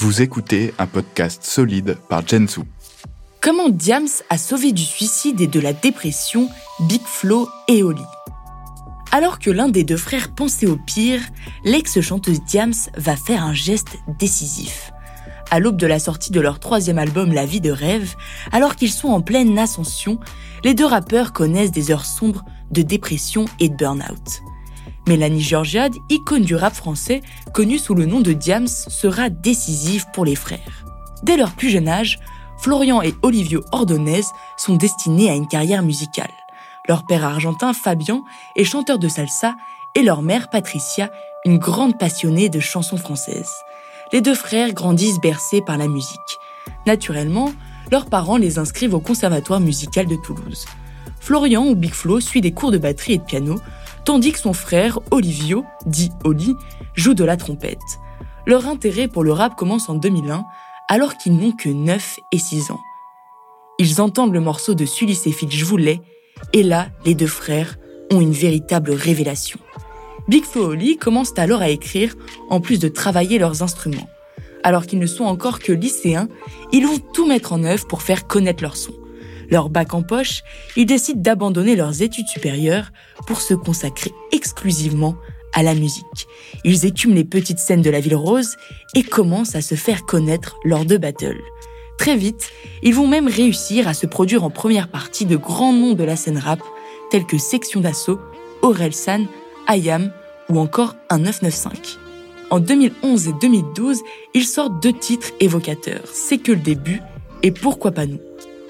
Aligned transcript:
Vous 0.00 0.22
écoutez 0.22 0.72
un 0.78 0.86
podcast 0.86 1.44
solide 1.44 1.98
par 2.08 2.26
Jensu. 2.26 2.62
Comment 3.42 3.68
Diams 3.68 4.08
a 4.30 4.38
sauvé 4.38 4.72
du 4.72 4.82
suicide 4.82 5.42
et 5.42 5.46
de 5.46 5.60
la 5.60 5.74
dépression 5.74 6.48
Big 6.88 7.02
Flo 7.04 7.50
et 7.68 7.82
Oli? 7.82 8.00
Alors 9.12 9.38
que 9.38 9.50
l'un 9.50 9.68
des 9.68 9.84
deux 9.84 9.98
frères 9.98 10.34
pensait 10.34 10.66
au 10.66 10.78
pire, 10.78 11.20
l'ex-chanteuse 11.64 12.40
Diams 12.46 12.72
va 12.96 13.14
faire 13.14 13.44
un 13.44 13.52
geste 13.52 13.98
décisif. 14.18 14.90
À 15.50 15.60
l'aube 15.60 15.76
de 15.76 15.86
la 15.86 15.98
sortie 15.98 16.32
de 16.32 16.40
leur 16.40 16.60
troisième 16.60 16.98
album 16.98 17.34
La 17.34 17.44
vie 17.44 17.60
de 17.60 17.70
rêve, 17.70 18.14
alors 18.52 18.76
qu'ils 18.76 18.92
sont 18.92 19.08
en 19.08 19.20
pleine 19.20 19.58
ascension, 19.58 20.18
les 20.64 20.72
deux 20.72 20.86
rappeurs 20.86 21.34
connaissent 21.34 21.72
des 21.72 21.90
heures 21.90 22.06
sombres 22.06 22.46
de 22.70 22.80
dépression 22.80 23.44
et 23.58 23.68
de 23.68 23.74
burn-out. 23.74 24.40
Mélanie 25.10 25.40
Georgiade, 25.40 25.96
icône 26.08 26.44
du 26.44 26.54
rap 26.54 26.72
français, 26.72 27.20
connue 27.52 27.80
sous 27.80 27.96
le 27.96 28.06
nom 28.06 28.20
de 28.20 28.32
Diams, 28.32 28.68
sera 28.68 29.28
décisive 29.28 30.06
pour 30.12 30.24
les 30.24 30.36
frères. 30.36 30.84
Dès 31.24 31.36
leur 31.36 31.50
plus 31.50 31.68
jeune 31.68 31.88
âge, 31.88 32.20
Florian 32.58 33.02
et 33.02 33.12
Olivio 33.22 33.64
Ordonez 33.72 34.20
sont 34.56 34.76
destinés 34.76 35.28
à 35.28 35.34
une 35.34 35.48
carrière 35.48 35.82
musicale. 35.82 36.30
Leur 36.88 37.06
père 37.06 37.24
argentin, 37.24 37.72
Fabian, 37.72 38.22
est 38.54 38.62
chanteur 38.62 39.00
de 39.00 39.08
salsa 39.08 39.56
et 39.96 40.04
leur 40.04 40.22
mère, 40.22 40.48
Patricia, 40.48 41.10
une 41.44 41.58
grande 41.58 41.98
passionnée 41.98 42.48
de 42.48 42.60
chansons 42.60 42.96
françaises. 42.96 43.50
Les 44.12 44.20
deux 44.20 44.36
frères 44.36 44.72
grandissent 44.74 45.20
bercés 45.20 45.60
par 45.60 45.76
la 45.76 45.88
musique. 45.88 46.38
Naturellement, 46.86 47.52
leurs 47.90 48.06
parents 48.06 48.36
les 48.36 48.60
inscrivent 48.60 48.94
au 48.94 49.00
Conservatoire 49.00 49.58
musical 49.58 50.06
de 50.06 50.14
Toulouse. 50.14 50.66
Florian 51.18 51.66
ou 51.66 51.74
Big 51.74 51.94
Flo 51.94 52.20
suit 52.20 52.40
des 52.40 52.52
cours 52.52 52.70
de 52.70 52.78
batterie 52.78 53.14
et 53.14 53.18
de 53.18 53.24
piano, 53.24 53.56
tandis 54.04 54.32
que 54.32 54.38
son 54.38 54.52
frère, 54.52 54.98
Olivio, 55.10 55.64
dit 55.86 56.10
Oli, 56.24 56.54
joue 56.94 57.14
de 57.14 57.24
la 57.24 57.36
trompette. 57.36 57.78
Leur 58.46 58.66
intérêt 58.66 59.08
pour 59.08 59.24
le 59.24 59.32
rap 59.32 59.56
commence 59.56 59.88
en 59.88 59.94
2001, 59.94 60.44
alors 60.88 61.16
qu'ils 61.16 61.36
n'ont 61.36 61.52
que 61.52 61.68
9 61.68 62.18
et 62.32 62.38
6 62.38 62.70
ans. 62.70 62.80
Ils 63.78 64.00
entendent 64.00 64.32
le 64.32 64.40
morceau 64.40 64.74
de 64.74 64.84
Sulis 64.84 65.20
et 65.26 65.32
Phil 65.32 65.50
Je 65.50 65.64
voulais, 65.64 66.00
et 66.52 66.62
là, 66.62 66.88
les 67.04 67.14
deux 67.14 67.26
frères 67.26 67.76
ont 68.12 68.20
une 68.20 68.32
véritable 68.32 68.90
révélation. 68.90 69.58
Big 70.28 70.44
Oli 70.56 70.96
commencent 70.96 71.38
alors 71.38 71.62
à 71.62 71.70
écrire, 71.70 72.14
en 72.50 72.60
plus 72.60 72.78
de 72.78 72.88
travailler 72.88 73.38
leurs 73.38 73.62
instruments. 73.62 74.08
Alors 74.62 74.86
qu'ils 74.86 74.98
ne 74.98 75.06
sont 75.06 75.24
encore 75.24 75.58
que 75.58 75.72
lycéens, 75.72 76.28
ils 76.72 76.86
vont 76.86 76.98
tout 76.98 77.26
mettre 77.26 77.52
en 77.52 77.64
œuvre 77.64 77.86
pour 77.88 78.02
faire 78.02 78.26
connaître 78.26 78.62
leur 78.62 78.76
son. 78.76 78.92
Leur 79.50 79.68
bac 79.68 79.94
en 79.94 80.02
poche, 80.02 80.42
ils 80.76 80.86
décident 80.86 81.20
d'abandonner 81.20 81.76
leurs 81.76 82.02
études 82.02 82.28
supérieures 82.28 82.92
pour 83.26 83.40
se 83.40 83.54
consacrer 83.54 84.12
exclusivement 84.32 85.16
à 85.52 85.62
la 85.62 85.74
musique. 85.74 86.28
Ils 86.64 86.86
écument 86.86 87.14
les 87.14 87.24
petites 87.24 87.58
scènes 87.58 87.82
de 87.82 87.90
la 87.90 88.00
ville 88.00 88.14
rose 88.14 88.56
et 88.94 89.02
commencent 89.02 89.56
à 89.56 89.62
se 89.62 89.74
faire 89.74 90.04
connaître 90.04 90.56
lors 90.64 90.84
de 90.84 90.96
battles. 90.96 91.42
Très 91.98 92.16
vite, 92.16 92.50
ils 92.82 92.94
vont 92.94 93.08
même 93.08 93.28
réussir 93.28 93.88
à 93.88 93.94
se 93.94 94.06
produire 94.06 94.44
en 94.44 94.50
première 94.50 94.88
partie 94.88 95.26
de 95.26 95.36
grands 95.36 95.72
noms 95.72 95.94
de 95.94 96.04
la 96.04 96.16
scène 96.16 96.38
rap, 96.38 96.60
tels 97.10 97.26
que 97.26 97.36
Section 97.36 97.80
d'Assaut, 97.80 98.20
San, 98.92 99.26
Ayam 99.66 100.12
ou 100.48 100.58
encore 100.58 100.94
un 101.10 101.18
995. 101.18 101.98
En 102.50 102.58
2011 102.58 103.28
et 103.28 103.32
2012, 103.40 104.00
ils 104.34 104.46
sortent 104.46 104.82
deux 104.82 104.92
titres 104.92 105.30
évocateurs, 105.40 106.02
C'est 106.12 106.38
que 106.38 106.52
le 106.52 106.58
début 106.58 107.00
et 107.42 107.52
Pourquoi 107.52 107.92
pas 107.92 108.06
nous. 108.06 108.18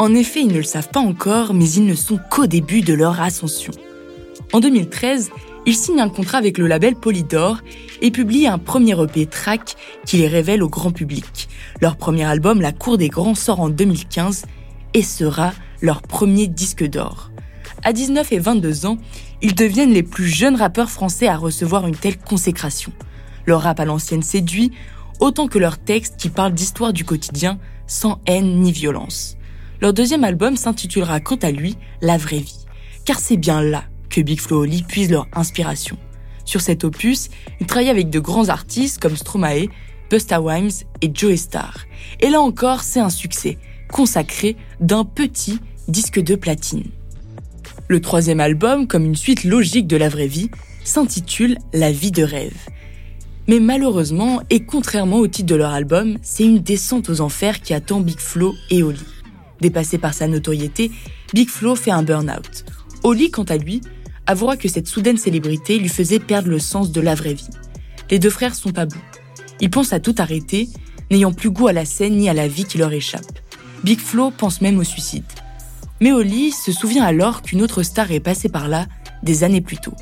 En 0.00 0.14
effet, 0.14 0.42
ils 0.42 0.52
ne 0.52 0.58
le 0.58 0.62
savent 0.62 0.90
pas 0.90 1.00
encore, 1.00 1.54
mais 1.54 1.68
ils 1.68 1.84
ne 1.84 1.96
sont 1.96 2.20
qu'au 2.30 2.46
début 2.46 2.82
de 2.82 2.94
leur 2.94 3.20
ascension. 3.20 3.72
En 4.52 4.60
2013, 4.60 5.30
ils 5.66 5.74
signent 5.74 6.00
un 6.00 6.08
contrat 6.08 6.38
avec 6.38 6.56
le 6.56 6.68
label 6.68 6.94
Polydor 6.94 7.58
et 8.00 8.12
publient 8.12 8.46
un 8.46 8.58
premier 8.58 8.94
EP 9.02 9.26
track 9.26 9.74
qui 10.06 10.18
les 10.18 10.28
révèle 10.28 10.62
au 10.62 10.68
grand 10.68 10.92
public. 10.92 11.48
Leur 11.80 11.96
premier 11.96 12.22
album, 12.24 12.60
La 12.60 12.70
Cour 12.70 12.96
des 12.96 13.08
Grands, 13.08 13.34
sort 13.34 13.58
en 13.58 13.68
2015 13.68 14.46
et 14.94 15.02
sera 15.02 15.52
leur 15.82 16.00
premier 16.00 16.46
disque 16.46 16.88
d'or. 16.88 17.32
À 17.82 17.92
19 17.92 18.30
et 18.32 18.38
22 18.38 18.86
ans, 18.86 18.98
ils 19.42 19.56
deviennent 19.56 19.92
les 19.92 20.04
plus 20.04 20.28
jeunes 20.28 20.56
rappeurs 20.56 20.90
français 20.90 21.26
à 21.26 21.36
recevoir 21.36 21.88
une 21.88 21.96
telle 21.96 22.18
consécration. 22.18 22.92
Leur 23.46 23.62
rap 23.62 23.80
à 23.80 23.84
l'ancienne 23.84 24.22
séduit, 24.22 24.70
autant 25.18 25.48
que 25.48 25.58
leurs 25.58 25.78
textes 25.78 26.16
qui 26.18 26.28
parlent 26.28 26.54
d'histoire 26.54 26.92
du 26.92 27.04
quotidien, 27.04 27.58
sans 27.88 28.20
haine 28.26 28.60
ni 28.60 28.70
violence. 28.70 29.38
Leur 29.80 29.92
deuxième 29.92 30.24
album 30.24 30.56
s'intitulera 30.56 31.20
quant 31.20 31.38
à 31.42 31.50
lui 31.50 31.76
La 32.02 32.16
vraie 32.16 32.38
vie, 32.38 32.66
car 33.04 33.20
c'est 33.20 33.36
bien 33.36 33.62
là 33.62 33.84
que 34.10 34.20
Big 34.20 34.40
Flo 34.40 34.64
et 34.64 34.68
Oli 34.68 34.82
puisent 34.82 35.10
leur 35.10 35.28
inspiration. 35.32 35.96
Sur 36.44 36.60
cet 36.60 36.82
opus, 36.82 37.28
ils 37.60 37.66
travaillent 37.66 37.90
avec 37.90 38.10
de 38.10 38.18
grands 38.18 38.48
artistes 38.48 39.00
comme 39.00 39.16
Stromae, 39.16 39.68
Busta 40.10 40.38
Rhymes 40.38 40.70
et 41.02 41.10
Joe 41.12 41.36
Star. 41.36 41.84
Et 42.20 42.30
là 42.30 42.40
encore, 42.40 42.82
c'est 42.82 43.00
un 43.00 43.10
succès, 43.10 43.58
consacré 43.92 44.56
d'un 44.80 45.04
petit 45.04 45.60
disque 45.86 46.20
de 46.20 46.34
platine. 46.34 46.86
Le 47.86 48.00
troisième 48.00 48.40
album, 48.40 48.86
comme 48.86 49.04
une 49.04 49.16
suite 49.16 49.44
logique 49.44 49.86
de 49.86 49.96
la 49.96 50.08
vraie 50.08 50.26
vie, 50.26 50.50
s'intitule 50.84 51.58
La 51.72 51.92
vie 51.92 52.10
de 52.10 52.22
rêve. 52.24 52.56
Mais 53.46 53.60
malheureusement, 53.60 54.42
et 54.50 54.60
contrairement 54.60 55.18
au 55.18 55.28
titre 55.28 55.48
de 55.48 55.54
leur 55.54 55.70
album, 55.70 56.18
c'est 56.22 56.44
une 56.44 56.58
descente 56.58 57.08
aux 57.08 57.20
enfers 57.20 57.60
qui 57.60 57.72
attend 57.74 58.00
Big 58.00 58.18
Flo 58.18 58.54
et 58.70 58.82
Oli. 58.82 58.98
Dépassé 59.60 59.98
par 59.98 60.14
sa 60.14 60.28
notoriété, 60.28 60.90
Big 61.34 61.48
Flo 61.48 61.74
fait 61.74 61.90
un 61.90 62.02
burn-out. 62.02 62.64
Oli, 63.02 63.30
quant 63.30 63.44
à 63.44 63.56
lui, 63.56 63.80
avouera 64.26 64.56
que 64.56 64.68
cette 64.68 64.86
soudaine 64.86 65.16
célébrité 65.16 65.78
lui 65.78 65.88
faisait 65.88 66.18
perdre 66.18 66.48
le 66.48 66.58
sens 66.58 66.92
de 66.92 67.00
la 67.00 67.14
vraie 67.14 67.34
vie. 67.34 67.48
Les 68.10 68.18
deux 68.18 68.30
frères 68.30 68.54
sont 68.54 68.78
à 68.78 68.86
bout. 68.86 69.02
Ils 69.60 69.70
pensent 69.70 69.92
à 69.92 70.00
tout 70.00 70.14
arrêter, 70.18 70.68
n'ayant 71.10 71.32
plus 71.32 71.50
goût 71.50 71.68
à 71.68 71.72
la 71.72 71.84
scène 71.84 72.16
ni 72.16 72.28
à 72.28 72.34
la 72.34 72.48
vie 72.48 72.64
qui 72.64 72.78
leur 72.78 72.92
échappe. 72.92 73.38
Big 73.84 73.98
Flo 73.98 74.30
pense 74.30 74.60
même 74.60 74.78
au 74.78 74.84
suicide. 74.84 75.24
Mais 76.00 76.12
Oli 76.12 76.52
se 76.52 76.72
souvient 76.72 77.04
alors 77.04 77.42
qu'une 77.42 77.62
autre 77.62 77.82
star 77.82 78.12
est 78.12 78.20
passée 78.20 78.48
par 78.48 78.68
là 78.68 78.86
des 79.22 79.44
années 79.44 79.60
plus 79.60 79.78
tôt. 79.78 79.94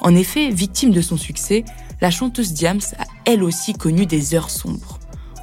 En 0.00 0.14
effet, 0.14 0.50
victime 0.50 0.90
de 0.90 1.00
son 1.00 1.16
succès, 1.16 1.64
la 2.00 2.10
chanteuse 2.10 2.52
Diams 2.52 2.80
a 2.98 3.04
elle 3.24 3.42
aussi 3.42 3.72
connu 3.74 4.06
des 4.06 4.34
heures 4.34 4.50
sombres. 4.50 4.98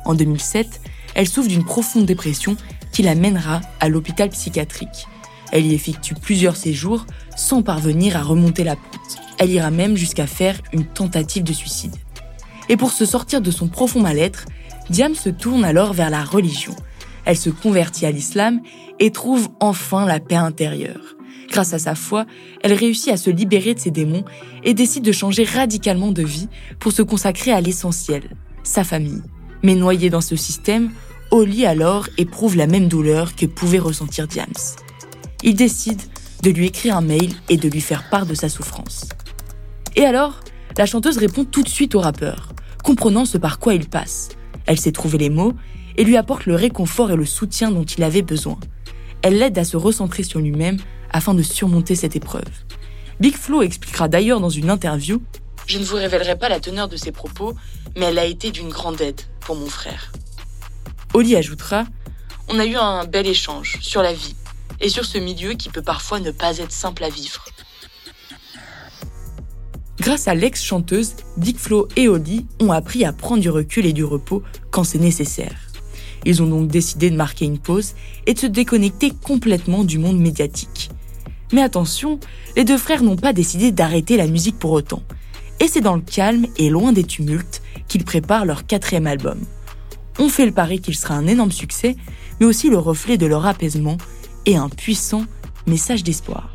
En 0.06 0.14
2007, 0.16 0.82
elle 1.16 1.28
souffre 1.28 1.50
d'une 1.50 1.64
profonde 1.64 2.06
dépression 2.06 2.56
qui 2.94 3.02
la 3.02 3.16
mènera 3.16 3.60
à 3.80 3.90
l'hôpital 3.90 4.30
psychiatrique. 4.30 5.08
Elle 5.52 5.66
y 5.66 5.74
effectue 5.74 6.14
plusieurs 6.14 6.56
séjours 6.56 7.06
sans 7.36 7.62
parvenir 7.62 8.16
à 8.16 8.24
remonter 8.24 8.64
la 8.64 8.76
pente. 8.76 9.18
Elle 9.38 9.52
ira 9.52 9.72
même 9.72 9.98
jusqu'à 9.98 10.28
faire 10.28 10.58
une 10.72 10.86
tentative 10.86 11.44
de 11.44 11.54
suicide. 11.54 11.96
Et 12.70 12.78
pour 12.78 12.92
se 12.92 13.06
sortir 13.06 13.42
de 13.42 13.52
son 13.52 13.68
profond 13.68 14.00
mal-être, 14.00 14.46
Diam 14.90 15.16
se 15.16 15.30
tourne 15.30 15.66
alors 15.66 15.94
vers 15.94 16.10
la 16.10 16.24
religion. 16.24 16.76
Elle 17.26 17.38
se 17.38 17.50
convertit 17.50 18.06
à 18.06 18.12
l'islam 18.12 18.62
et 19.00 19.12
trouve 19.12 19.50
enfin 19.60 20.06
la 20.06 20.20
paix 20.20 20.36
intérieure. 20.36 21.16
Grâce 21.50 21.74
à 21.74 21.80
sa 21.80 21.94
foi, 21.94 22.26
elle 22.62 22.74
réussit 22.74 23.12
à 23.12 23.18
se 23.18 23.30
libérer 23.30 23.74
de 23.74 23.80
ses 23.80 23.92
démons 23.92 24.26
et 24.64 24.74
décide 24.74 25.04
de 25.04 25.12
changer 25.12 25.44
radicalement 25.44 26.12
de 26.12 26.24
vie 26.24 26.48
pour 26.80 26.92
se 26.92 27.02
consacrer 27.02 27.52
à 27.52 27.62
l'essentiel, 27.62 28.36
sa 28.64 28.84
famille. 28.84 29.22
Mais 29.62 29.76
noyée 29.76 30.10
dans 30.10 30.22
ce 30.22 30.36
système, 30.36 30.90
Oli 31.34 31.66
alors 31.66 32.10
éprouve 32.20 32.56
la 32.56 32.68
même 32.68 32.88
douleur 32.88 33.36
que 33.36 33.48
pouvait 33.48 33.80
ressentir 33.80 34.28
Diams. 34.28 34.54
Il 35.42 35.56
décide 35.56 36.00
de 36.44 36.52
lui 36.52 36.68
écrire 36.68 36.96
un 36.96 37.02
mail 37.02 37.34
et 37.50 37.58
de 37.58 37.68
lui 37.68 37.82
faire 37.82 38.08
part 38.12 38.28
de 38.28 38.36
sa 38.36 38.50
souffrance. 38.50 39.10
Et 39.96 40.06
alors, 40.06 40.42
la 40.78 40.86
chanteuse 40.86 41.18
répond 41.18 41.44
tout 41.44 41.64
de 41.64 41.70
suite 41.70 41.96
au 41.96 42.02
rappeur, 42.02 42.50
comprenant 42.84 43.26
ce 43.26 43.40
par 43.40 43.58
quoi 43.58 43.74
il 43.74 43.90
passe. 43.90 44.30
Elle 44.68 44.80
sait 44.80 44.92
trouver 44.92 45.18
les 45.18 45.32
mots 45.32 45.54
et 45.98 46.04
lui 46.04 46.18
apporte 46.18 46.46
le 46.46 46.54
réconfort 46.54 47.10
et 47.10 47.16
le 47.16 47.26
soutien 47.26 47.72
dont 47.72 47.84
il 47.84 48.04
avait 48.04 48.22
besoin. 48.22 48.60
Elle 49.24 49.40
l'aide 49.40 49.58
à 49.58 49.64
se 49.64 49.76
recentrer 49.76 50.22
sur 50.22 50.40
lui-même 50.40 50.78
afin 51.12 51.34
de 51.34 51.42
surmonter 51.42 51.96
cette 51.96 52.16
épreuve. 52.16 52.44
Big 53.20 53.34
Flo 53.34 53.64
expliquera 53.64 54.08
d'ailleurs 54.08 54.40
dans 54.40 54.52
une 54.52 54.70
interview 54.70 55.20
Je 55.66 55.80
ne 55.80 55.84
vous 55.84 55.96
révélerai 55.96 56.38
pas 56.38 56.50
la 56.50 56.60
teneur 56.60 56.90
de 56.90 56.96
ses 56.96 57.12
propos, 57.12 57.56
mais 57.98 58.06
elle 58.06 58.20
a 58.20 58.26
été 58.26 58.52
d'une 58.52 58.70
grande 58.70 59.02
aide 59.02 59.22
pour 59.40 59.56
mon 59.56 59.66
frère. 59.66 60.12
Oli 61.14 61.36
ajoutera 61.36 61.86
On 62.50 62.58
a 62.58 62.66
eu 62.66 62.76
un 62.76 63.06
bel 63.06 63.28
échange 63.28 63.78
sur 63.82 64.02
la 64.02 64.14
vie 64.14 64.36
et 64.82 64.90
sur 64.90 65.06
ce 65.06 65.20
milieu 65.20 65.54
qui 65.54 65.70
peut 65.70 65.84
parfois 65.84 66.20
ne 66.20 66.32
pas 66.32 66.58
être 66.58 66.72
simple 66.72 67.04
à 67.04 67.10
vivre. 67.10 67.46
Grâce 70.00 70.28
à 70.28 70.34
l'ex-chanteuse, 70.34 71.14
Dick 71.38 71.60
Flo 71.60 71.88
et 71.96 72.08
Oli 72.08 72.48
ont 72.60 72.72
appris 72.72 73.06
à 73.06 73.14
prendre 73.14 73.42
du 73.42 73.50
recul 73.50 73.86
et 73.86 73.94
du 73.94 74.04
repos 74.04 74.42
quand 74.72 74.84
c'est 74.84 74.98
nécessaire. 74.98 75.56
Ils 76.26 76.42
ont 76.42 76.48
donc 76.48 76.68
décidé 76.68 77.12
de 77.12 77.16
marquer 77.16 77.46
une 77.46 77.60
pause 77.60 77.94
et 78.26 78.34
de 78.34 78.40
se 78.40 78.48
déconnecter 78.48 79.12
complètement 79.12 79.84
du 79.84 80.00
monde 80.00 80.20
médiatique. 80.20 80.90
Mais 81.52 81.62
attention, 81.62 82.20
les 82.56 82.64
deux 82.64 82.78
frères 82.78 83.04
n'ont 83.04 83.16
pas 83.18 83.34
décidé 83.34 83.72
d'arrêter 83.72 84.18
la 84.18 84.28
musique 84.28 84.58
pour 84.58 84.72
autant. 84.72 85.04
Et 85.60 85.68
c'est 85.68 85.82
dans 85.82 85.96
le 85.96 86.02
calme 86.02 86.48
et 86.58 86.70
loin 86.70 86.92
des 86.92 87.04
tumultes 87.04 87.62
qu'ils 87.88 88.04
préparent 88.04 88.46
leur 88.46 88.66
quatrième 88.66 89.06
album. 89.06 89.40
On 90.20 90.30
fait 90.30 90.46
le 90.46 90.52
pari 90.52 90.80
qu'il 90.80 90.96
sera 90.96 91.16
un 91.16 91.28
énorme 91.28 91.52
succès, 91.52 91.96
mais 92.40 92.46
aussi 92.46 92.70
le 92.70 92.78
reflet 92.78 93.18
de 93.18 93.26
leur 93.26 93.46
apaisement 93.46 93.98
et 94.46 94.56
un 94.56 94.70
puissant 94.70 95.26
message 95.66 96.04
d'espoir. 96.04 96.50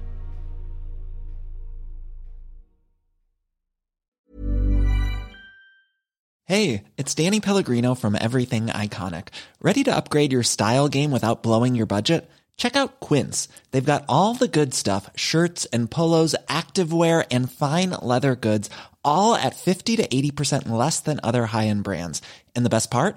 Hey, 6.45 6.85
it's 6.97 7.15
Danny 7.15 7.41
Pellegrino 7.41 7.95
from 7.95 8.17
Everything 8.19 8.69
Iconic. 8.69 9.29
Ready 9.61 9.85
to 9.85 9.95
upgrade 9.95 10.33
your 10.33 10.43
style 10.43 10.89
game 10.89 11.11
without 11.11 11.43
blowing 11.43 11.75
your 11.75 11.85
budget? 11.85 12.27
Check 12.57 12.75
out 12.75 13.01
Quince. 13.01 13.49
They've 13.71 13.85
got 13.85 14.07
all 14.09 14.35
the 14.35 14.49
good 14.49 14.73
stuff 14.73 15.11
shirts 15.15 15.67
and 15.75 15.91
polos, 15.91 16.35
activewear, 16.49 17.27
and 17.31 17.53
fine 17.53 17.91
leather 18.01 18.35
goods, 18.35 18.71
all 19.05 19.35
at 19.35 19.57
50 19.57 19.97
to 19.97 20.09
80% 20.09 20.71
less 20.71 21.01
than 21.01 21.21
other 21.23 21.45
high 21.47 21.67
end 21.67 21.85
brands. 21.85 22.23
And 22.57 22.65
the 22.65 22.71
best 22.71 22.91
part? 22.91 23.17